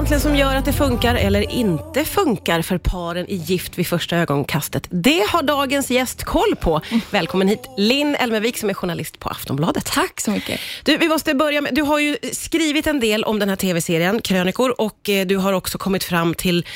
egentligen 0.00 0.20
som 0.20 0.36
gör 0.36 0.56
att 0.56 0.64
det 0.64 0.72
funkar 0.72 1.14
eller 1.14 1.50
inte 1.50 2.04
funkar 2.04 2.62
för 2.62 2.78
paren 2.78 3.26
i 3.28 3.34
Gift 3.34 3.78
vid 3.78 3.86
första 3.86 4.16
ögonkastet? 4.16 4.86
Det 4.90 5.26
har 5.28 5.42
dagens 5.42 5.90
gäst 5.90 6.24
koll 6.24 6.56
på. 6.60 6.80
Välkommen 7.10 7.48
hit 7.48 7.70
Linn 7.76 8.14
Elmervik 8.14 8.58
som 8.58 8.70
är 8.70 8.74
journalist 8.74 9.18
på 9.18 9.28
Aftonbladet. 9.28 9.84
Tack 9.84 10.20
så 10.20 10.30
mycket. 10.30 10.60
Du, 10.84 10.96
vi 10.96 11.08
måste 11.08 11.34
börja 11.34 11.60
med, 11.60 11.74
du 11.74 11.82
har 11.82 11.98
ju 11.98 12.16
skrivit 12.32 12.86
en 12.86 13.00
del 13.00 13.24
om 13.24 13.38
den 13.38 13.48
här 13.48 13.56
tv-serien, 13.56 14.20
krönikor, 14.20 14.80
och 14.80 15.08
eh, 15.08 15.26
du 15.26 15.36
har 15.36 15.52
också 15.52 15.78
kommit 15.78 16.04
fram 16.04 16.34
till 16.34 16.66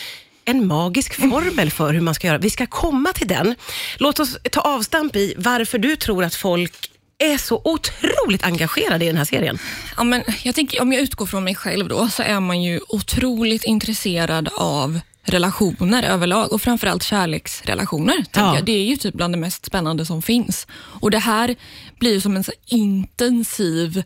en 0.44 0.66
magisk 0.66 1.14
formel 1.14 1.70
för 1.70 1.92
hur 1.92 2.00
man 2.00 2.14
ska 2.14 2.26
göra. 2.26 2.38
Vi 2.38 2.50
ska 2.50 2.66
komma 2.66 3.12
till 3.12 3.28
den. 3.28 3.54
Låt 3.98 4.20
oss 4.20 4.38
ta 4.50 4.60
avstamp 4.60 5.16
i 5.16 5.34
varför 5.36 5.78
du 5.78 5.96
tror 5.96 6.24
att 6.24 6.34
folk 6.34 6.90
är 7.32 7.38
så 7.38 7.60
otroligt 7.64 8.44
engagerade 8.44 9.04
i 9.04 9.08
den 9.08 9.16
här 9.16 9.24
serien. 9.24 9.58
Ja, 9.96 10.04
men 10.04 10.22
jag 10.42 10.54
tänker, 10.54 10.82
om 10.82 10.92
jag 10.92 11.02
utgår 11.02 11.26
från 11.26 11.44
mig 11.44 11.54
själv 11.54 11.88
då, 11.88 12.08
så 12.08 12.22
är 12.22 12.40
man 12.40 12.62
ju 12.62 12.80
otroligt 12.88 13.64
intresserad 13.64 14.48
av 14.56 15.00
relationer 15.24 16.02
överlag 16.02 16.52
och 16.52 16.62
framförallt 16.62 17.02
kärleksrelationer. 17.02 18.24
Ja. 18.34 18.58
Det 18.62 18.72
är 18.72 18.84
ju 18.84 18.96
typ 18.96 19.14
bland 19.14 19.34
det 19.34 19.38
mest 19.38 19.66
spännande 19.66 20.06
som 20.06 20.22
finns. 20.22 20.66
Och 20.72 21.10
Det 21.10 21.18
här 21.18 21.56
blir 21.98 22.20
som 22.20 22.36
en 22.36 22.44
så 22.44 22.52
intensiv 22.66 24.02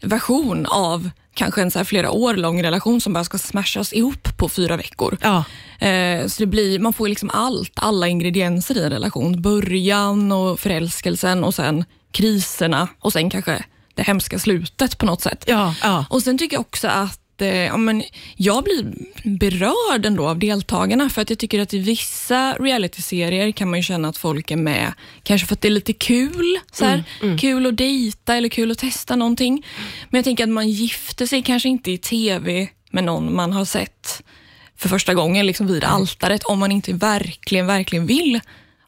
version 0.00 0.66
av 0.66 1.10
kanske 1.34 1.62
en 1.62 1.70
så 1.70 1.84
flera 1.84 2.10
år 2.10 2.34
lång 2.34 2.62
relation 2.62 3.00
som 3.00 3.12
bara 3.12 3.24
ska 3.24 3.38
smashas 3.38 3.92
ihop 3.92 4.36
på 4.38 4.48
fyra 4.48 4.76
veckor. 4.76 5.18
Ja. 5.20 5.44
Eh, 5.86 6.26
så 6.26 6.42
det 6.42 6.46
blir, 6.46 6.78
man 6.78 6.92
får 6.92 7.08
liksom 7.08 7.30
allt, 7.30 7.72
alla 7.74 8.08
ingredienser 8.08 8.76
i 8.76 8.82
en 8.82 8.90
relation. 8.90 9.42
Början 9.42 10.32
och 10.32 10.60
förälskelsen 10.60 11.44
och 11.44 11.54
sen 11.54 11.84
kriserna 12.12 12.88
och 12.98 13.12
sen 13.12 13.30
kanske 13.30 13.64
det 13.94 14.02
hemska 14.02 14.38
slutet 14.38 14.98
på 14.98 15.06
något 15.06 15.20
sätt. 15.20 15.44
Ja, 15.46 15.74
ja. 15.82 16.06
Och 16.10 16.22
Sen 16.22 16.38
tycker 16.38 16.56
jag 16.56 16.60
också 16.60 16.88
att 16.88 17.40
eh, 17.40 17.48
ja, 17.48 17.76
men 17.76 18.02
jag 18.36 18.64
blir 18.64 18.94
berörd 19.38 20.06
ändå 20.06 20.28
av 20.28 20.38
deltagarna 20.38 21.10
för 21.10 21.22
att 21.22 21.30
jag 21.30 21.38
tycker 21.38 21.60
att 21.60 21.74
i 21.74 21.78
vissa 21.78 22.52
realityserier 22.52 23.52
kan 23.52 23.70
man 23.70 23.78
ju 23.78 23.82
känna 23.82 24.08
att 24.08 24.16
folk 24.16 24.50
är 24.50 24.56
med 24.56 24.92
kanske 25.22 25.46
för 25.46 25.54
att 25.54 25.60
det 25.60 25.68
är 25.68 25.72
lite 25.72 25.92
kul. 25.92 26.58
Så 26.72 26.84
här, 26.84 27.04
Kul 27.38 27.66
att 27.66 27.76
dejta 27.76 28.34
eller 28.34 28.48
kul 28.48 28.70
att 28.70 28.78
testa 28.78 29.16
någonting. 29.16 29.66
Men 30.10 30.18
jag 30.18 30.24
tänker 30.24 30.44
att 30.44 30.50
man 30.50 30.68
gifter 30.68 31.26
sig 31.26 31.42
kanske 31.42 31.68
inte 31.68 31.90
i 31.90 31.98
TV 31.98 32.68
med 32.90 33.04
någon 33.04 33.34
man 33.34 33.52
har 33.52 33.64
sett 33.64 34.22
för 34.76 34.88
första 34.88 35.14
gången 35.14 35.46
liksom 35.46 35.66
vid 35.66 35.84
altaret 35.84 36.42
om 36.42 36.58
man 36.58 36.72
inte 36.72 36.92
verkligen, 36.92 37.66
verkligen 37.66 38.06
vill 38.06 38.40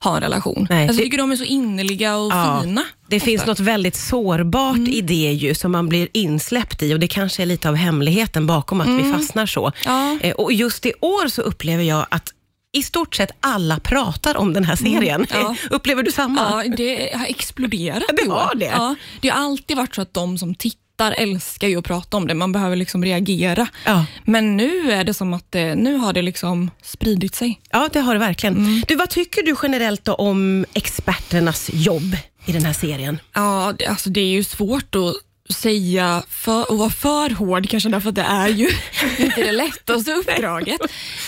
ha 0.05 0.17
en 0.17 0.23
relation. 0.23 0.67
Nej, 0.71 0.83
alltså, 0.83 1.01
jag 1.01 1.05
tycker 1.07 1.19
de 1.19 1.33
är 1.33 1.37
så 1.37 1.45
innerliga 1.45 2.17
och 2.17 2.33
Ja, 2.33 2.61
fina. 2.63 2.83
Det 3.09 3.21
finns 3.21 3.41
ofta. 3.41 3.51
något 3.51 3.61
väldigt 3.61 3.97
sårbart 3.97 4.89
i 4.89 5.01
det 5.01 5.15
ju, 5.33 5.55
som 5.55 5.73
man 5.73 5.89
blir 5.89 6.09
insläppt 6.13 6.83
i 6.83 6.95
och 6.95 7.01
det 7.01 7.09
kanske 7.09 7.43
är 7.43 7.47
lite 7.47 7.69
av 7.69 7.75
hemligheten 7.75 8.47
bakom 8.47 8.81
att 8.81 8.89
vi 8.89 9.13
fastnar 9.13 9.47
så. 9.47 9.73
Ja. 9.85 10.19
Eh, 10.23 10.35
Och 10.35 10.53
just 10.53 10.87
i 10.87 10.93
år 11.01 11.29
så 11.29 11.43
upplever 11.43 11.85
jag 11.85 12.07
att 12.11 12.29
i 12.77 12.83
stort 12.83 13.15
sett 13.15 13.31
alla 13.41 13.81
pratar 13.81 14.37
om 14.37 14.53
den 14.53 14.65
här 14.65 14.77
serien. 14.77 15.27
ja. 15.31 15.57
Upplever 15.71 16.03
du 16.03 16.13
samma? 16.13 16.41
Ja, 16.65 16.75
det 16.77 17.11
har 17.15 17.27
exploderat 17.27 18.03
Det 18.25 18.31
har 18.31 18.55
det. 18.55 18.65
Ja, 18.65 18.95
det 19.21 19.29
har 19.29 19.45
alltid 19.45 19.77
varit 19.77 19.95
så 19.95 20.03
att 20.03 20.15
de 20.15 20.39
som 20.39 20.55
tittar 20.55 20.81
älskar 20.99 21.69
ju 21.69 21.79
att 21.79 21.85
prata 21.85 22.17
om 22.17 22.27
det. 22.27 22.35
Man 22.35 22.53
behöver 22.53 22.77
liksom 22.77 23.05
reagera. 23.05 23.69
Ja. 23.85 24.07
Men 24.25 24.57
nu 24.57 24.93
är 24.93 25.05
det 25.05 25.15
som 25.15 25.35
att 25.35 25.53
det, 25.53 25.75
nu 25.75 25.97
har 25.97 26.13
det 26.13 26.23
liksom 26.23 26.71
spridit 26.83 27.35
sig. 27.35 27.61
Ja, 27.71 27.89
det 27.93 28.01
har 28.01 28.15
det 28.15 28.21
verkligen. 28.21 28.57
Mm. 28.57 28.83
Du, 28.89 28.97
vad 28.97 29.11
tycker 29.11 29.43
du 29.43 29.57
generellt 29.63 30.09
om 30.09 30.67
experternas 30.75 31.71
jobb 31.73 32.17
i 32.47 32.53
den 32.53 32.65
här 32.65 32.73
serien? 32.73 33.19
Ja, 33.35 33.75
det, 33.79 33.87
alltså 33.87 34.11
det 34.11 34.21
är 34.21 34.33
ju 34.33 34.45
svårt 34.45 34.95
att 34.95 35.15
säga 35.55 36.23
för, 36.29 36.71
och 36.71 36.79
vara 36.79 36.91
för 36.91 37.31
hård 37.31 37.69
kanske 37.69 37.89
därför 37.89 38.09
att 38.09 38.15
det 38.15 38.23
är 38.23 38.49
ju 38.49 38.69
inte 39.19 39.43
det 39.43 39.53
lättaste 39.53 40.13
uppdraget. 40.13 40.81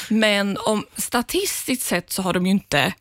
Men 0.08 0.58
om 0.66 0.84
statistiskt 0.96 1.82
sett 1.82 2.12
så 2.12 2.22
har 2.22 2.32
de 2.32 2.46
ju 2.46 2.52
inte 2.52 2.92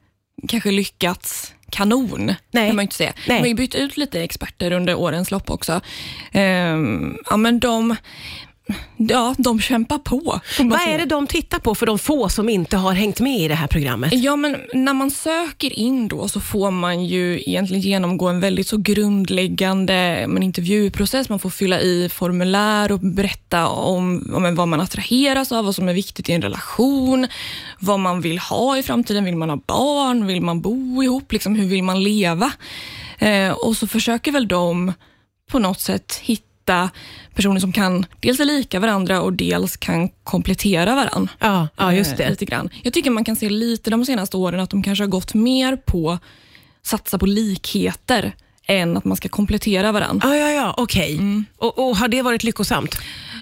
kanske 0.48 0.72
lyckats 0.72 1.54
kanon, 1.76 2.34
Nej. 2.52 2.68
kan 2.68 2.76
man 2.76 2.84
inte 2.84 2.96
säga. 2.96 3.14
Nej. 3.28 3.38
De 3.38 3.40
har 3.40 3.48
ju 3.48 3.54
bytt 3.54 3.76
ut 3.76 3.98
lite 3.98 4.24
experter 4.24 4.72
under 4.72 4.96
årens 4.96 5.32
lopp 5.32 5.50
också. 5.50 5.82
Ehm, 6.32 7.18
ja, 7.30 7.38
men 7.38 7.60
de, 7.60 7.96
ja, 8.98 9.36
de 9.38 9.60
kämpar 9.60 9.98
på. 9.98 10.40
Vad 10.60 10.80
säga. 10.80 10.94
är 10.94 10.98
det 10.98 11.06
de 11.06 11.28
tittar 11.28 11.60
på 11.60 11.76
för 11.76 11.86
de 11.86 12.00
få 12.00 12.30
som 12.30 12.50
inte 12.50 12.78
har 12.78 12.94
hängt 12.94 13.20
med 13.20 13.40
i 13.40 13.48
det 13.48 13.56
här 13.56 13.68
programmet? 13.68 14.14
Ja, 14.14 14.36
men 14.36 14.58
när 14.74 14.94
man 14.94 15.12
söker 15.12 15.80
in 15.80 16.08
då 16.08 16.28
så 16.28 16.40
får 16.40 16.72
man 16.72 17.06
ju 17.06 17.40
egentligen 17.40 17.82
genomgå 17.82 18.28
en 18.28 18.40
väldigt 18.40 18.68
så 18.68 18.78
grundläggande 18.78 20.26
men, 20.28 20.44
intervjuprocess. 20.44 21.30
Man 21.30 21.40
får 21.40 21.50
fylla 21.50 21.82
i 21.82 22.10
formulär 22.10 22.92
och 22.92 23.00
berätta 23.00 23.68
om, 23.68 24.32
om 24.36 24.56
vad 24.56 24.68
man 24.68 24.82
attraheras 24.82 25.52
av, 25.52 25.66
vad 25.66 25.76
som 25.76 25.90
är 25.90 25.94
viktigt 25.94 26.30
i 26.30 26.34
en 26.34 26.42
relation, 26.42 27.28
vad 27.80 28.00
man 28.00 28.22
vill 28.22 28.40
ha 28.40 28.78
i 28.78 28.84
framtiden. 28.84 29.26
Vill 29.26 29.36
man 29.36 29.50
ha 29.50 29.58
barn? 29.66 30.28
Vill 30.28 30.42
man 30.42 30.62
bo 30.62 31.04
ihop? 31.04 31.32
Liksom, 31.32 31.56
hur 31.56 31.68
vill 31.68 31.84
man 31.84 32.04
leva? 32.04 32.52
Eh, 33.18 33.52
och 33.52 33.78
så 33.78 33.88
försöker 33.88 34.32
väl 34.32 34.48
de 34.48 34.94
på 35.52 35.60
något 35.60 35.80
sätt 35.80 36.22
hitta 36.24 36.55
personer 37.34 37.60
som 37.60 37.72
kan 37.72 38.06
dels 38.20 38.40
är 38.40 38.46
lika 38.46 38.80
varandra 38.80 39.22
och 39.22 39.34
dels 39.34 39.78
kan 39.78 40.10
komplettera 40.24 40.96
varandra. 40.96 41.34
Ja, 41.40 41.68
ja 41.78 41.94
just 41.94 42.12
Eh, 42.12 42.18
det. 42.18 42.30
Lite 42.30 42.46
grann. 42.46 42.70
Jag 42.84 42.94
tycker 42.94 43.12
man 43.12 43.26
kan 43.26 43.36
se 43.36 43.50
lite 43.50 43.90
de 43.90 44.06
senaste 44.06 44.38
åren 44.38 44.60
att 44.60 44.70
de 44.70 44.84
kanske 44.84 45.04
har 45.04 45.10
gått 45.10 45.34
mer 45.34 45.76
på 45.76 46.20
satsa 46.82 47.18
på 47.18 47.26
likheter 47.26 48.36
än 48.68 48.98
att 48.98 49.06
man 49.06 49.18
ska 49.18 49.30
komplettera 49.30 49.92
varandra. 49.92 50.28
Ja, 50.28 50.36
ja, 50.36 50.52
ja, 50.52 50.74
okej. 50.78 51.14
Mm. 51.14 51.46
Och, 51.58 51.80
och 51.80 51.98
har 51.98 52.08
det 52.08 52.22
varit 52.22 52.44
lyckosamt? 52.44 52.98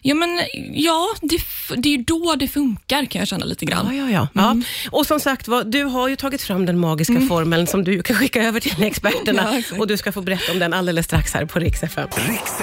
Ja, 0.06 0.16
men 0.16 0.40
ja, 0.74 1.08
det, 1.22 1.38
det 1.78 1.90
är 1.90 1.98
ju 1.98 2.04
då 2.04 2.36
det 2.36 2.48
funkar 2.48 3.06
kan 3.06 3.20
jag 3.20 3.28
känna 3.28 3.46
lite 3.46 3.66
grann. 3.66 3.98
Ja, 3.98 4.10
ja, 4.10 4.28
ja. 4.34 4.42
Mm. 4.44 4.64
ja. 4.86 4.90
Och 4.92 5.06
som 5.06 5.20
sagt 5.20 5.48
du 5.66 5.84
har 5.84 6.08
ju 6.08 6.16
tagit 6.16 6.42
fram 6.42 6.66
den 6.66 6.80
magiska 6.80 7.22
formeln 7.30 7.68
som 7.68 7.84
du 7.84 8.04
kan 8.04 8.16
skicka 8.16 8.44
över 8.44 8.60
till 8.60 8.84
experterna 8.84 9.62
Ja, 9.72 9.78
och 9.80 9.88
du 9.88 9.98
ska 9.98 10.12
få 10.12 10.22
berätta 10.22 10.52
om 10.52 10.60
den 10.60 10.74
alldeles 10.74 11.06
strax 11.06 11.34
här 11.34 11.46
på 11.46 11.60
Rix 11.60 11.84
FM. 11.84 12.10
Riks 12.16 12.60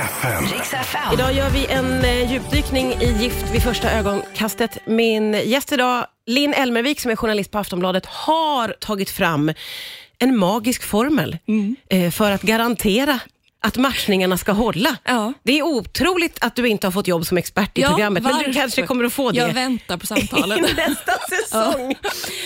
FM. 0.72 1.14
Idag 1.14 1.32
gör 1.32 1.50
vi 1.50 1.66
en 1.66 2.04
eh, 2.04 2.32
djupdykning 2.32 2.92
i 2.92 3.22
Gift 3.22 3.44
vid 3.52 3.62
första 3.62 3.90
ögonkastet. 3.90 4.78
Min 4.86 5.32
gäst 5.32 5.72
idag, 5.72 6.06
Linn 6.26 6.54
Elmervik 6.54 7.00
som 7.00 7.10
är 7.10 7.16
journalist 7.16 7.50
på 7.50 7.58
Aftonbladet, 7.58 8.06
har 8.06 8.76
tagit 8.80 9.10
fram 9.10 9.52
en 10.20 10.36
magisk 10.36 10.82
formel 10.82 11.38
Mm. 11.48 11.76
eh, 11.90 12.10
för 12.10 12.30
att 12.30 12.42
garantera 12.42 13.20
att 13.62 13.76
matchningarna 13.76 14.36
ska 14.38 14.52
hålla. 14.52 14.96
Ja. 15.04 15.32
Det 15.42 15.58
är 15.58 15.62
otroligt 15.62 16.38
att 16.40 16.56
du 16.56 16.68
inte 16.68 16.86
har 16.86 16.92
fått 16.92 17.08
jobb 17.08 17.26
som 17.26 17.38
expert 17.38 17.78
i 17.78 17.82
programmet, 17.82 18.22
men 18.22 18.32
du 18.32 18.38
varför? 18.38 18.52
kanske 18.52 18.86
kommer 18.86 19.04
att 19.04 19.12
få 19.12 19.30
det. 19.30 19.38
Jag 19.38 19.52
väntar 19.52 19.96
på 19.96 20.06
samtalen. 20.12 20.60
nästa 20.76 21.12
säsong. 21.30 21.94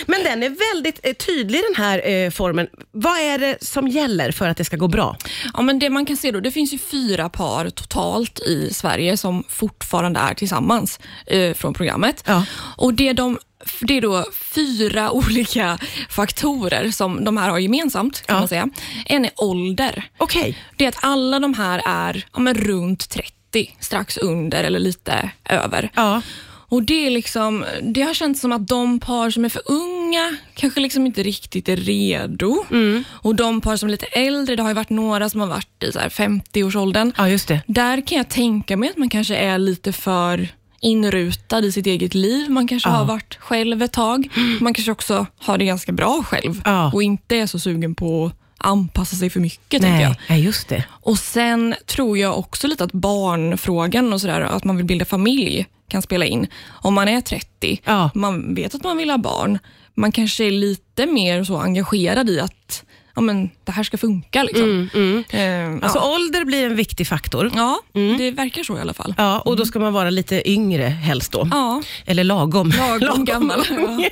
Men 0.07 0.25
den 0.25 0.43
är 0.43 0.75
väldigt 0.75 1.01
eh, 1.03 1.13
tydlig 1.13 1.61
den 1.75 1.85
här 1.85 2.09
eh, 2.11 2.31
formen. 2.31 2.67
Vad 2.93 3.19
är 3.19 3.39
det 3.39 3.65
som 3.65 3.89
gäller 3.89 4.33
för 4.33 4.49
att 4.49 4.57
det 4.57 4.65
ska 4.65 4.77
gå 4.77 4.89
bra? 4.89 5.17
Ja, 5.55 5.63
men 5.63 5.79
det 5.79 5.91
man 5.91 6.07
kan 6.07 6.17
se 6.17 6.31
då, 6.31 6.41
det 6.41 6.51
finns 6.51 6.73
ju 6.75 6.79
fyra 6.79 7.29
par 7.29 7.71
totalt 7.71 8.41
i 8.41 8.75
Sverige 8.75 9.17
som 9.17 9.45
fortfarande 9.49 10.21
är 10.21 10.35
tillsammans 10.35 11.01
eh, 11.27 11.55
från 11.55 11.75
programmet. 11.75 12.23
Ja. 12.27 12.45
Och 12.77 12.95
det, 12.95 13.13
de, 13.13 13.39
det 13.81 13.97
är 13.97 14.01
då 14.01 14.25
fyra 14.55 15.11
olika 15.11 15.79
faktorer 16.11 16.91
som 16.91 17.25
de 17.25 17.37
här 17.37 17.51
har 17.51 17.59
gemensamt. 17.59 18.23
kan 18.27 18.35
Ja. 18.35 18.41
man 18.41 18.49
säga. 18.49 18.69
En 19.07 19.25
är 19.25 19.31
ålder. 19.37 20.05
Okej. 20.19 20.59
Det 20.77 20.85
är 20.85 20.89
att 20.89 20.99
alla 21.05 21.39
de 21.39 21.55
här 21.55 21.83
är 21.87 22.25
ja, 22.33 22.41
men 22.41 22.55
runt 22.55 23.09
30, 23.11 23.77
strax 23.81 24.17
under 24.17 24.65
eller 24.65 24.79
lite 24.79 25.31
över. 25.51 25.91
Ja. 25.95 26.23
Och 26.69 26.83
det, 26.83 27.07
är 27.07 27.11
liksom, 27.11 27.65
det 27.83 28.03
har 28.03 28.15
känts 28.15 28.41
som 28.41 28.53
att 28.53 28.69
de 28.69 29.01
par 29.01 29.31
som 29.31 29.45
är 29.45 29.49
för 29.49 29.63
unga 29.67 30.37
kanske 30.55 30.81
liksom 30.81 31.07
inte 31.07 31.23
riktigt 31.23 31.69
är 31.69 31.77
redo. 31.77 32.65
Mm. 32.71 33.05
Och 33.11 33.35
de 33.35 33.61
par 33.61 33.77
som 33.77 33.89
är 33.89 33.91
lite 33.91 34.07
äldre, 34.07 34.57
det 34.57 34.63
har 34.63 34.71
ju 34.71 34.75
varit 34.75 34.91
några 34.91 35.29
som 35.29 35.41
har 35.41 35.47
varit 35.47 35.83
i 35.83 35.93
så 35.93 35.99
här 35.99 36.09
50-årsåldern. 36.09 37.13
ja, 37.17 37.29
just 37.29 37.49
det. 37.49 37.61
Där 37.67 38.07
kan 38.07 38.19
jag 38.19 38.29
tänka 38.29 38.77
mig 38.77 38.91
att 38.91 38.97
man 38.97 39.09
kanske 39.09 39.37
är 39.37 39.59
lite 39.59 39.93
för 39.93 40.49
inrutad 40.85 41.65
i 41.65 41.73
sitt 41.73 41.87
eget 41.87 42.15
liv. 42.15 42.51
Man 42.51 42.69
kanske 42.69 42.89
Ja. 42.89 42.93
har 42.95 43.05
varit 43.05 43.35
själv 43.41 43.83
ett 43.83 43.93
tag. 43.93 44.29
Man 44.61 44.75
kanske 44.75 44.93
också 44.93 45.27
har 45.39 45.59
det 45.59 45.65
ganska 45.65 45.93
bra 45.93 46.23
själv 46.27 46.63
Ja. 46.65 46.91
och 46.95 47.03
inte 47.03 47.37
är 47.37 47.47
så 47.47 47.59
sugen 47.59 47.95
på 47.95 48.27
att 48.27 48.33
anpassa 48.59 49.17
sig 49.17 49.31
för 49.31 49.41
mycket. 49.41 49.83
tänker 49.83 50.01
jag. 50.01 50.17
Nej, 50.29 50.39
ja, 50.41 50.45
just 50.45 50.69
det. 50.69 50.85
Och 50.91 51.19
Sen 51.19 51.75
tror 51.87 52.19
jag 52.19 52.39
också 52.39 52.67
lite 52.67 52.85
att 52.85 52.93
barnfrågan 52.93 54.13
och 54.13 54.21
sådär, 54.21 54.41
att 54.41 54.65
man 54.65 54.77
vill 54.77 54.87
bilda 54.87 55.05
familj 55.05 55.67
kan 55.89 56.03
spela 56.03 56.25
in. 56.25 56.47
Om 56.69 56.95
man 56.95 57.09
är 57.09 57.21
30, 57.21 57.81
Ja. 57.85 58.11
man 58.15 58.55
vet 58.55 58.75
att 58.75 58.85
man 58.85 58.97
vill 58.97 59.11
ha 59.11 59.19
barn, 59.19 59.59
man 59.95 60.13
kanske 60.13 60.45
är 60.45 60.51
lite 60.51 61.07
mer 61.07 61.45
så 61.45 61.57
engagerad 61.57 62.31
i 62.31 62.41
att 62.41 62.85
ja, 63.15 63.21
men, 63.23 63.51
det 63.65 63.73
här 63.73 63.83
ska 63.83 63.99
funka. 63.99 64.43
Liksom. 64.43 64.89
Eh, 65.31 65.73
Alltså 65.83 65.99
ja. 65.99 66.15
ålder 66.15 66.45
blir 66.45 66.67
en 66.67 66.77
viktig 66.77 67.07
faktor. 67.07 67.51
ja, 67.55 67.81
det 68.19 68.31
verkar 68.31 68.63
så 68.63 68.79
i 68.79 68.81
alla 68.81 68.95
fall. 68.95 69.15
Ja, 69.19 69.39
och 69.41 69.57
då 69.57 69.67
ska 69.67 69.79
man 69.79 69.93
vara 69.93 70.11
lite 70.11 70.51
yngre 70.51 70.85
helst 70.85 71.33
då. 71.33 71.49
Ja, 71.51 71.83
Eller 72.07 72.25
lagom. 72.25 72.73
lagom 73.01 73.25
gammal. 73.25 73.63
Ja. 73.71 74.05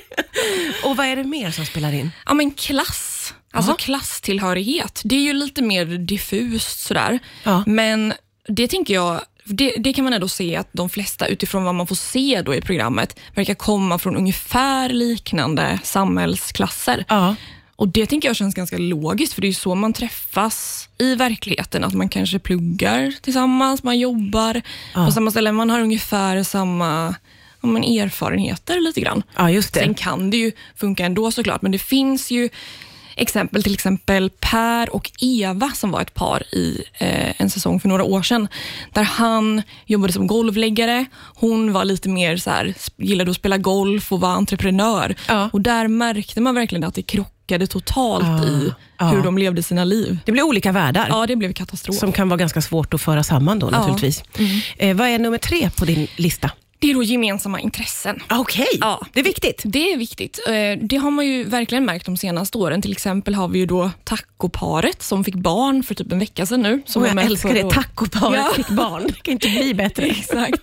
och 0.90 0.96
vad 0.96 1.06
är 1.06 1.16
det 1.16 1.24
mer 1.24 1.50
som 1.50 1.66
spelar 1.66 1.92
in? 1.92 2.10
Ja, 2.26 2.34
men 2.34 2.50
klass. 2.50 3.34
Alltså 3.54 3.70
Jaha. 3.70 3.76
klasstillhörighet. 3.78 5.00
Det 5.04 5.14
är 5.16 5.20
ju 5.20 5.32
lite 5.32 5.62
mer 5.62 5.84
diffust 5.86 6.80
sådär. 6.80 7.18
Ja. 7.42 7.62
Men 7.66 8.12
det 8.48 8.68
tänker 8.68 8.94
jag 8.94 9.20
det, 9.44 9.74
det 9.78 9.92
kan 9.92 10.04
man 10.04 10.12
ändå 10.12 10.28
se 10.28 10.56
att 10.56 10.68
de 10.72 10.88
flesta 10.88 11.26
utifrån 11.26 11.64
vad 11.64 11.74
man 11.74 11.86
får 11.86 11.94
se 11.94 12.42
då 12.44 12.54
i 12.54 12.60
programmet 12.60 13.18
verkar 13.34 13.54
komma 13.54 13.98
från 13.98 14.16
ungefär 14.16 14.88
liknande 14.88 15.78
samhällsklasser. 15.84 17.04
Ja. 17.08 17.34
Och 17.76 17.88
Det 17.88 18.06
tänker 18.06 18.28
jag 18.28 18.36
känns 18.36 18.54
ganska 18.54 18.78
logiskt, 18.78 19.32
för 19.32 19.40
det 19.42 19.48
är 19.48 19.52
så 19.52 19.74
man 19.74 19.92
träffas 19.92 20.88
i 20.98 21.14
verkligheten. 21.14 21.84
Att 21.84 21.94
man 21.94 22.08
kanske 22.08 22.38
pluggar 22.38 23.14
tillsammans, 23.22 23.82
man 23.82 23.98
jobbar 23.98 24.62
Ja. 24.94 25.06
på 25.06 25.12
samma 25.12 25.30
ställe. 25.30 25.52
Man 25.52 25.70
har 25.70 25.80
ungefär 25.80 26.42
samma 26.42 27.14
ja, 27.60 27.68
men 27.68 27.84
erfarenheter 27.84 28.80
lite 28.80 29.00
grann. 29.00 29.22
Ja, 29.36 29.50
just 29.50 29.74
det. 29.74 29.80
Sen 29.80 29.94
kan 29.94 30.30
det 30.30 30.36
ju 30.36 30.52
funka 30.76 31.04
ändå 31.06 31.30
såklart, 31.30 31.62
men 31.62 31.72
det 31.72 31.78
finns 31.78 32.30
ju 32.30 32.48
exempel, 33.16 33.62
till 33.62 33.74
exempel 33.74 34.30
Per 34.30 34.94
och 34.94 35.10
Eva 35.20 35.70
som 35.74 35.90
var 35.90 36.00
ett 36.00 36.14
par 36.14 36.42
i 36.54 36.82
eh, 36.98 37.40
en 37.40 37.50
säsong 37.50 37.80
för 37.80 37.88
några 37.88 38.04
år 38.04 38.22
sedan. 38.22 38.48
Där 38.92 39.02
han 39.02 39.62
jobbade 39.86 40.12
som 40.12 40.26
golvläggare. 40.26 41.04
Hon 41.34 41.72
var 41.72 41.84
lite 41.84 42.08
mer 42.08 42.36
så 42.36 42.50
här, 42.50 42.74
gillade 42.96 43.30
att 43.30 43.36
spela 43.36 43.58
golf 43.58 44.12
och 44.12 44.20
var 44.20 44.28
entreprenör. 44.30 45.14
Ja. 45.28 45.50
Och 45.52 45.60
Där 45.60 45.88
märkte 45.88 46.40
man 46.40 46.54
verkligen 46.54 46.84
att 46.84 46.94
det 46.94 47.02
krockade 47.02 47.31
totalt 47.66 48.24
Ja, 48.26 48.44
i 48.44 48.72
ja. 48.98 49.08
hur 49.08 49.22
de 49.22 49.38
levde 49.38 49.62
sina 49.62 49.84
liv. 49.84 50.18
Det 50.24 50.32
blir 50.32 50.42
olika 50.42 50.72
världar. 50.72 51.06
Ja, 51.08 51.26
det 51.26 51.36
blev 51.36 51.52
katastrof. 51.52 51.96
Som 51.96 52.12
kan 52.12 52.28
vara 52.28 52.38
ganska 52.38 52.62
svårt 52.62 52.94
att 52.94 53.00
föra 53.00 53.22
samman 53.22 53.58
då 53.58 53.70
naturligtvis. 53.70 54.24
Eh, 54.76 54.96
vad 54.96 55.08
är 55.08 55.18
nummer 55.18 55.38
tre 55.38 55.70
på 55.70 55.84
din 55.84 56.06
lista? 56.16 56.50
Det 56.82 56.90
är 56.90 56.94
då 56.94 57.02
gemensamma 57.02 57.60
intressen. 57.60 58.18
Okej, 58.30 58.66
Ja. 58.80 59.06
det 59.12 59.20
är 59.20 59.24
viktigt. 59.24 59.62
Det 59.64 59.92
är 59.92 59.96
viktigt. 59.96 60.40
Eh, 60.48 60.52
Det 60.86 60.96
har 60.96 61.10
man 61.10 61.26
ju 61.26 61.44
verkligen 61.44 61.84
märkt 61.84 62.06
de 62.06 62.16
senaste 62.16 62.58
åren. 62.58 62.82
Till 62.82 62.92
exempel 62.92 63.34
har 63.34 63.48
vi 63.48 63.58
ju 63.58 63.66
då 63.66 63.90
tacoparet 64.04 65.02
som 65.02 65.24
fick 65.24 65.34
barn 65.34 65.82
för 65.82 65.94
typ 65.94 66.12
en 66.12 66.18
vecka 66.18 66.46
sedan 66.46 66.62
nu. 66.62 66.82
Som 66.86 67.02
var 67.02 67.08
jag 67.08 67.24
älskar 67.24 67.54
det, 67.54 67.70
tacoparet 67.70 68.40
Ja. 68.46 68.52
fick 68.56 68.68
barn. 68.68 69.02
Det 69.06 69.22
kan 69.22 69.32
inte 69.32 69.48
bli 69.48 69.74
bättre. 69.74 70.06
Exakt. 70.06 70.60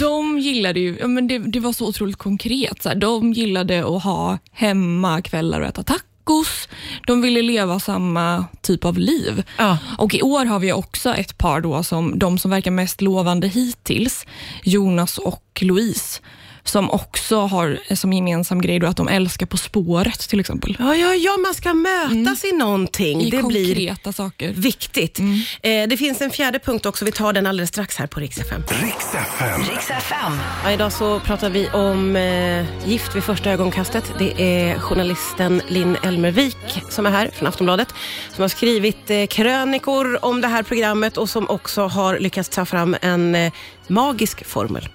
De 0.00 0.38
gillade 0.38 0.80
ju, 0.80 0.96
ja, 1.00 1.06
men 1.06 1.28
det, 1.28 1.38
det 1.38 1.60
var 1.60 1.72
så 1.72 1.86
otroligt 1.88 2.16
konkret. 2.16 2.82
Så 2.82 2.88
här, 2.88 2.96
de 2.96 3.32
gillade 3.32 3.96
att 3.96 4.02
ha 4.02 4.38
hemmakvällar 4.52 5.60
och 5.60 5.66
äta 5.66 5.82
tacos. 6.24 6.68
De 7.06 7.22
ville 7.22 7.42
leva 7.42 7.80
samma 7.80 8.44
typ 8.60 8.84
av 8.84 8.98
liv. 8.98 9.42
Ja. 9.58 9.78
Och 9.98 10.14
I 10.14 10.22
år 10.22 10.44
har 10.44 10.58
vi 10.58 10.72
också 10.72 11.14
ett 11.14 11.38
par, 11.38 11.60
då 11.60 11.82
som, 11.82 12.18
de 12.18 12.38
som 12.38 12.50
verkar 12.50 12.70
mest 12.70 13.00
lovande 13.00 13.48
hittills, 13.48 14.26
Jonas 14.64 15.18
och 15.18 15.58
Louise, 15.60 16.20
som 16.64 16.90
också 16.90 17.36
har 17.36 17.94
som 17.94 18.12
gemensam 18.12 18.60
grej 18.60 18.78
då 18.78 18.86
att 18.86 18.96
de 18.96 19.08
älskar 19.08 19.46
På 19.46 19.56
spåret 19.56 20.28
till 20.28 20.40
exempel. 20.40 20.76
Ja, 20.78 20.96
ja, 20.96 21.14
ja, 21.14 21.36
man 21.36 21.54
ska 21.54 21.74
mötas 21.74 22.44
i 22.44 22.52
någonting. 22.52 23.20
I 23.20 23.30
det 23.30 23.42
blir 23.42 23.66
konkreta 23.66 24.12
saker. 24.12 24.52
viktigt. 24.52 25.18
Eh, 25.18 25.88
det 25.88 25.96
finns 25.96 26.20
en 26.20 26.30
fjärde 26.30 26.58
punkt 26.58 26.86
också, 26.86 27.04
vi 27.04 27.12
tar 27.12 27.32
den 27.32 27.46
alldeles 27.46 27.68
strax 27.68 27.96
här 27.96 28.06
på 28.06 28.20
Rix 28.20 28.38
FM. 28.38 28.62
Riks 28.82 29.14
FM. 29.14 29.60
Riks 29.60 29.90
FM. 29.90 30.32
Ja, 30.64 30.72
idag 30.72 30.92
så 30.92 31.20
pratar 31.20 31.50
vi 31.50 31.68
om 31.68 32.16
eh, 32.16 32.88
Gift 32.88 33.16
vid 33.16 33.24
första 33.24 33.50
ögonkastet. 33.50 34.12
Det 34.18 34.42
är 34.42 34.78
journalisten 34.78 35.62
Linn 35.68 35.96
Elmervik 36.02 36.82
som 36.90 37.06
är 37.06 37.10
här 37.10 37.30
från 37.34 37.48
Aftonbladet, 37.48 37.88
som 38.34 38.42
har 38.42 38.48
skrivit 38.48 39.10
eh, 39.10 39.26
krönikor 39.26 40.24
om 40.24 40.40
det 40.40 40.48
här 40.48 40.62
programmet 40.62 41.16
och 41.16 41.28
som 41.28 41.48
också 41.50 41.86
har 41.86 42.18
lyckats 42.18 42.48
ta 42.48 42.64
fram 42.64 42.96
en 43.00 43.34
eh, 43.34 43.52
magisk 43.88 44.44
formel. 44.46 44.88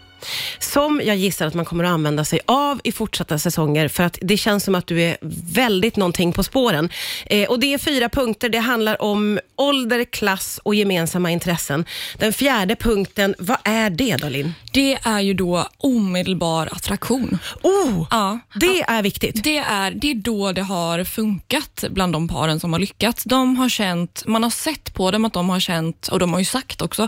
Som 0.60 1.02
jag 1.06 1.16
gissar 1.18 1.48
att 1.48 1.54
man 1.54 1.66
kommer 1.66 1.84
att 1.84 1.90
använda 1.92 2.26
sig 2.26 2.40
av 2.46 2.82
i 2.84 2.92
fortsatta 2.92 3.40
säsonger, 3.40 3.88
för 3.88 4.04
att 4.04 4.18
det 4.22 4.38
känns 4.38 4.64
som 4.64 4.76
att 4.76 4.88
du 4.88 5.02
är 5.02 5.18
väldigt 5.54 5.96
någonting 5.96 6.34
på 6.34 6.44
spåren. 6.44 6.90
Eh, 7.26 7.50
och 7.50 7.60
Det 7.60 7.74
är 7.74 7.78
fyra 7.78 8.10
punkter. 8.10 8.50
Det 8.50 8.58
handlar 8.60 9.02
om 9.02 9.40
ålder, 9.56 10.04
klass 10.04 10.60
och 10.64 10.76
gemensamma 10.76 11.32
intressen. 11.32 11.86
Den 12.18 12.34
fjärde 12.34 12.76
punkten, 12.76 13.36
vad 13.40 13.58
är 13.64 13.90
det 13.90 14.16
då 14.18 14.30
Linn? 14.30 14.54
Det 14.74 14.98
är 15.04 15.20
ju 15.20 15.34
då 15.34 15.68
omedelbar 15.78 16.70
attraktion. 16.72 17.40
Oh, 17.64 18.08
Ja. 18.12 18.40
det 18.56 18.82
är 18.82 19.02
viktigt. 19.02 19.44
Det 19.44 19.58
är, 19.58 19.92
det 19.92 20.12
är 20.12 20.16
då 20.16 20.52
det 20.52 20.62
har 20.62 21.04
funkat 21.04 21.84
bland 21.90 22.14
de 22.14 22.28
paren 22.28 22.60
som 22.60 22.74
har 22.74 22.80
lyckats. 22.80 23.24
De 23.24 23.56
har 23.58 23.70
känt, 23.70 24.24
man 24.26 24.44
har 24.44 24.50
sett 24.50 24.94
på 24.94 25.12
dem 25.12 25.26
att 25.26 25.34
de 25.34 25.50
har 25.50 25.60
känt, 25.60 26.08
och 26.08 26.20
de 26.20 26.32
har 26.34 26.40
ju 26.40 26.46
sagt 26.46 26.82
också, 26.82 27.08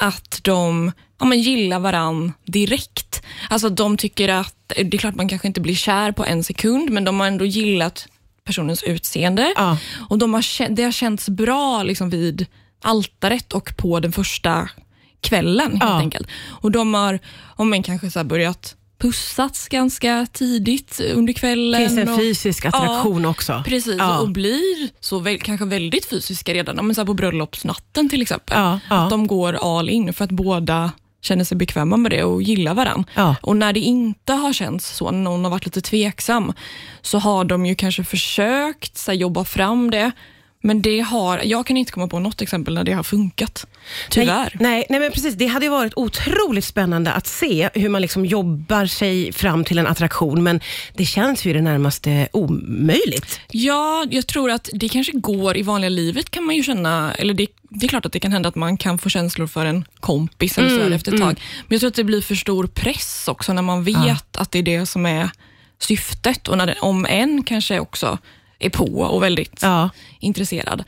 att 0.00 0.40
de 0.42 0.92
ja, 1.22 1.26
men 1.26 1.40
gillar 1.40 1.78
varann 1.80 2.32
direkt. 2.44 3.22
Alltså 3.50 3.68
de 3.68 3.96
tycker 3.96 4.28
att, 4.28 4.54
det 4.76 4.94
är 4.94 4.98
klart 4.98 5.14
man 5.14 5.28
kanske 5.28 5.48
inte 5.48 5.60
blir 5.60 5.74
kär 5.74 6.12
på 6.12 6.24
en 6.24 6.44
sekund, 6.44 6.90
men 6.90 7.04
de 7.04 7.20
har 7.20 7.26
ändå 7.26 7.44
gillat 7.44 8.08
personens 8.44 8.82
utseende. 8.82 9.52
Ja. 9.56 9.78
Och 10.08 10.18
de 10.18 10.34
har, 10.34 10.68
det 10.74 10.82
har 10.82 10.92
känts 10.92 11.28
bra 11.28 11.82
liksom 11.82 12.10
vid 12.10 12.46
altaret 12.82 13.52
och 13.52 13.76
på 13.76 14.00
den 14.00 14.12
första 14.12 14.68
kvällen 15.20 15.70
helt 15.70 15.82
Ja. 15.82 15.98
enkelt. 15.98 16.28
Och 16.48 16.70
de 16.70 16.94
har 16.94 17.18
om 17.56 17.70
man 17.70 17.82
kanske 17.82 18.10
så 18.10 18.24
börjat 18.24 18.76
pussats 19.00 19.68
ganska 19.68 20.26
tidigt 20.32 21.00
under 21.14 21.32
kvällen. 21.32 21.88
Finns 21.88 21.98
en 21.98 22.08
och, 22.08 22.18
fysisk 22.18 22.64
attraktion 22.64 23.22
Ja, 23.22 23.28
också. 23.28 23.62
Precis, 23.66 23.96
Ja. 23.98 24.18
och 24.18 24.28
blir 24.28 24.88
så 25.00 25.18
väl, 25.18 25.40
kanske 25.40 25.66
väldigt 25.66 26.06
fysiska 26.06 26.54
redan. 26.54 26.86
Men 26.86 26.94
så 26.94 27.06
på 27.06 27.14
bröllopsnatten 27.14 28.08
till 28.08 28.22
exempel. 28.22 28.56
Ja. 28.58 28.78
Att 28.90 29.10
de 29.10 29.26
går 29.26 29.78
all 29.78 29.90
in 29.90 30.12
för 30.12 30.24
att 30.24 30.30
båda 30.30 30.92
känner 31.22 31.44
sig 31.44 31.56
bekväma 31.56 31.96
med 31.96 32.10
det 32.10 32.24
och 32.24 32.42
gillar 32.42 32.74
varann. 32.74 33.04
Ja. 33.14 33.36
Och 33.42 33.56
när 33.56 33.72
det 33.72 33.80
inte 33.80 34.32
har 34.32 34.52
känts 34.52 34.88
så, 34.96 35.10
när 35.10 35.18
någon 35.18 35.44
har 35.44 35.50
varit 35.50 35.64
lite 35.64 35.80
tveksam, 35.80 36.52
så 37.02 37.18
har 37.18 37.44
de 37.44 37.66
ju 37.66 37.74
kanske 37.74 38.04
försökt 38.04 38.96
så 38.96 39.10
här, 39.10 39.18
jobba 39.18 39.44
fram 39.44 39.90
det. 39.90 40.12
Men 40.64 40.82
det 40.82 41.00
har, 41.00 41.40
jag 41.44 41.66
kan 41.66 41.76
inte 41.76 41.92
komma 41.92 42.08
på 42.08 42.18
något 42.18 42.42
exempel 42.42 42.74
när 42.74 42.84
det 42.84 42.92
har 42.92 43.02
funkat. 43.02 43.66
Tyvärr. 44.10 44.56
Nej, 44.60 44.72
nej, 44.72 44.86
nej, 44.90 45.00
men 45.00 45.12
precis. 45.12 45.34
Det 45.34 45.46
hade 45.46 45.68
varit 45.68 45.92
otroligt 45.96 46.64
spännande 46.64 47.12
att 47.12 47.26
se 47.26 47.70
hur 47.74 47.88
man 47.88 48.02
liksom 48.02 48.26
jobbar 48.26 48.86
sig 48.86 49.32
fram 49.32 49.64
till 49.64 49.78
en 49.78 49.86
attraktion, 49.86 50.42
men 50.42 50.60
det 50.94 51.04
känns 51.04 51.44
ju 51.46 51.50
i 51.50 51.52
det 51.52 51.60
närmaste 51.62 52.28
omöjligt. 52.32 53.40
Ja, 53.50 54.06
jag 54.10 54.26
tror 54.26 54.50
att 54.50 54.68
det 54.72 54.88
kanske 54.88 55.12
går 55.12 55.56
i 55.56 55.62
vanliga 55.62 55.88
livet 55.88 56.30
kan 56.30 56.44
man 56.44 56.56
ju 56.56 56.62
känna, 56.62 57.14
eller 57.14 57.34
det, 57.34 57.46
det 57.68 57.86
är 57.86 57.88
klart 57.88 58.06
att 58.06 58.12
det 58.12 58.20
kan 58.20 58.32
hända 58.32 58.48
att 58.48 58.54
man 58.54 58.76
kan 58.76 58.98
få 58.98 59.08
känslor 59.08 59.46
för 59.46 59.66
en 59.66 59.84
kompis 60.00 60.58
eller 60.58 60.68
så 60.68 60.80
Mm, 60.82 60.92
efter 60.92 61.14
ett 61.14 61.20
tag. 61.20 61.40
Men 61.68 61.74
jag 61.74 61.80
tror 61.80 61.88
att 61.88 61.94
det 61.94 62.04
blir 62.04 62.20
för 62.22 62.34
stor 62.34 62.66
press 62.66 63.28
också 63.28 63.52
när 63.52 63.62
man 63.62 63.84
vet 63.84 63.96
Ja. 63.96 64.16
att 64.32 64.50
det 64.50 64.58
är 64.58 64.62
det 64.62 64.86
som 64.86 65.06
är 65.06 65.30
syftet 65.78 66.48
och 66.48 66.58
när 66.58 66.66
det, 66.66 66.74
om 66.80 67.06
en 67.06 67.42
kanske 67.44 67.80
också 67.80 68.18
är 68.66 68.70
på 68.70 68.84
och 69.00 69.22
väldigt 69.22 69.58
Ja. 69.62 69.90
intresserad. 70.20 70.80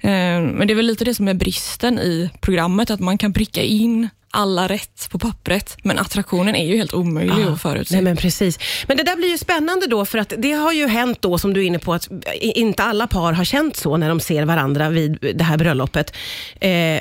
Eh, 0.00 0.10
Men 0.40 0.66
det 0.66 0.72
är 0.72 0.76
väl 0.76 0.86
lite 0.86 1.04
det 1.04 1.14
som 1.14 1.28
är 1.28 1.34
bristen 1.34 1.98
i 1.98 2.30
programmet, 2.40 2.90
att 2.90 3.00
man 3.00 3.18
kan 3.18 3.32
pricka 3.32 3.62
in 3.62 4.08
alla 4.30 4.68
rätt 4.68 5.08
på 5.10 5.18
pappret, 5.18 5.76
men 5.82 5.98
attraktionen 5.98 6.56
är 6.56 6.66
ju 6.66 6.76
helt 6.76 6.92
omöjlig 6.94 7.42
att 7.44 7.62
förutse. 7.62 7.94
Nej, 7.94 8.04
men 8.04 8.16
precis. 8.16 8.58
Men 8.88 8.96
det 8.96 9.02
där 9.02 9.16
blir 9.16 9.28
ju 9.28 9.38
spännande 9.38 9.86
då, 9.86 10.04
för 10.04 10.18
att 10.18 10.32
det 10.38 10.52
har 10.52 10.72
ju 10.72 10.86
hänt 10.86 11.22
då, 11.22 11.38
som 11.38 11.54
du 11.54 11.60
är 11.62 11.64
inne 11.66 11.78
på, 11.78 11.94
att 11.94 12.08
inte 12.40 12.82
alla 12.82 13.06
par 13.06 13.32
har 13.32 13.44
känt 13.44 13.76
så 13.76 13.96
när 13.96 14.08
de 14.08 14.20
ser 14.20 14.44
varandra 14.44 14.88
vid 14.90 15.18
det 15.34 15.44
här 15.44 15.56
bröllopet. 15.58 16.16
Eh, 16.60 17.00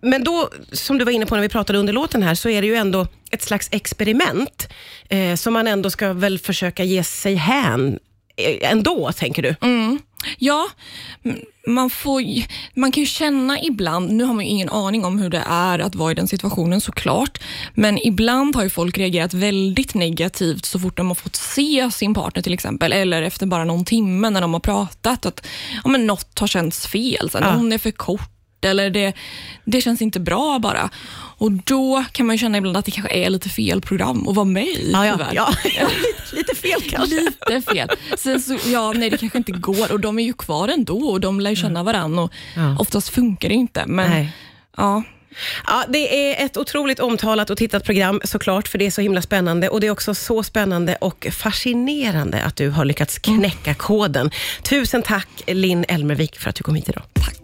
men 0.00 0.24
då, 0.24 0.50
som 0.72 0.98
du 0.98 1.04
var 1.04 1.12
inne 1.12 1.26
på 1.26 1.34
när 1.34 1.42
vi 1.42 1.48
pratade 1.48 1.78
under 1.78 1.92
låten 1.92 2.22
här, 2.22 2.34
så 2.34 2.48
är 2.48 2.60
det 2.62 2.68
ju 2.68 2.74
ändå 2.74 3.06
ett 3.30 3.42
slags 3.42 3.68
experiment, 3.72 4.68
eh, 5.08 5.34
som 5.34 5.52
man 5.52 5.66
ändå 5.66 5.90
ska 5.90 6.12
väl 6.12 6.38
försöka 6.38 6.84
ge 6.84 7.04
sig 7.04 7.34
hän 7.34 7.98
ändå, 8.60 9.12
tänker 9.12 9.42
du? 9.42 9.54
Ja, 10.38 10.68
m- 11.24 11.38
man, 11.66 11.90
får, 11.90 12.22
man 12.74 12.92
kan 12.92 13.00
ju 13.02 13.06
känna 13.06 13.60
ibland, 13.62 14.10
nu 14.12 14.24
har 14.24 14.34
man 14.34 14.44
ju 14.44 14.50
ingen 14.50 14.68
aning 14.68 15.04
om 15.04 15.18
hur 15.18 15.30
det 15.30 15.42
är 15.48 15.78
att 15.78 15.94
vara 15.94 16.12
i 16.12 16.14
den 16.14 16.28
situationen 16.28 16.80
såklart, 16.80 17.38
men 17.74 17.98
ibland 18.06 18.56
har 18.56 18.62
ju 18.62 18.70
folk 18.70 18.98
reagerat 18.98 19.34
väldigt 19.34 19.94
negativt 19.94 20.64
så 20.64 20.78
fort 20.78 20.96
de 20.96 21.06
har 21.08 21.14
fått 21.14 21.36
se 21.36 21.90
sin 21.92 22.14
partner 22.14 22.42
till 22.42 22.52
exempel, 22.54 22.92
eller 22.92 23.22
efter 23.22 23.46
bara 23.46 23.64
någon 23.64 23.84
timme 23.84 24.30
när 24.30 24.40
de 24.40 24.52
har 24.52 24.60
pratat, 24.60 25.26
att 25.26 25.46
ja, 25.84 25.90
men 25.90 26.06
något 26.06 26.38
har 26.38 26.46
känts 26.46 26.86
fel, 26.86 27.30
så 27.30 27.38
Ja. 27.40 27.56
någon 27.56 27.72
är 27.72 27.78
för 27.78 27.90
kort 27.90 28.30
eller 28.64 28.90
det, 28.90 29.12
det 29.64 29.80
känns 29.80 30.02
inte 30.02 30.20
bra 30.20 30.58
bara. 30.58 30.90
Och 31.40 31.52
då 31.52 32.04
kan 32.12 32.26
man 32.26 32.38
känna 32.38 32.58
ibland 32.58 32.76
att 32.76 32.84
det 32.84 32.90
kanske 32.90 33.14
är 33.14 33.30
lite 33.30 33.48
fel 33.48 33.80
program 33.80 34.28
att 34.28 34.34
vara 34.34 34.44
med 34.44 34.66
i. 34.66 34.90
Ja, 34.92 35.06
ja, 35.06 35.18
ja. 35.32 35.48
lite 36.32 36.54
fel 36.54 36.82
kanske. 36.90 37.20
Lite 37.48 37.72
fel. 37.72 37.88
Sen 38.18 38.40
så, 38.40 38.58
ja, 38.66 38.92
nej, 38.92 39.10
det 39.10 39.16
kanske 39.18 39.38
inte 39.38 39.52
går 39.52 39.92
och 39.92 40.00
de 40.00 40.18
är 40.18 40.22
ju 40.24 40.32
kvar 40.32 40.68
ändå 40.68 40.98
och 40.98 41.20
de 41.20 41.40
lär 41.40 41.54
känna 41.54 41.82
varandra 41.82 42.22
och 42.22 42.32
Ja. 42.56 42.76
oftast 42.78 43.08
funkar 43.08 43.48
det 43.48 43.54
inte. 43.54 43.84
Men 43.86 44.10
Nej. 44.10 44.32
ja, 44.76 45.02
Ja, 45.66 45.84
det 45.88 46.32
är 46.32 46.44
ett 46.46 46.56
otroligt 46.56 47.00
omtalat 47.00 47.50
och 47.50 47.58
tittat 47.58 47.84
program 47.84 48.20
såklart, 48.24 48.68
för 48.68 48.78
det 48.78 48.86
är 48.86 48.90
så 48.90 49.00
himla 49.00 49.22
spännande. 49.22 49.68
Och 49.68 49.80
Det 49.80 49.86
är 49.86 49.90
också 49.90 50.14
så 50.14 50.42
spännande 50.42 50.96
och 51.00 51.26
fascinerande 51.32 52.42
att 52.42 52.56
du 52.56 52.70
har 52.70 52.84
lyckats 52.84 53.18
knäcka 53.18 53.74
koden. 53.74 54.30
Tusen 54.62 55.02
tack 55.02 55.28
Linn 55.46 55.84
Elmervik 55.88 56.38
för 56.38 56.50
att 56.50 56.56
du 56.56 56.62
kom 56.62 56.74
hit 56.74 56.88
idag. 56.88 57.02
tack. 57.12 57.38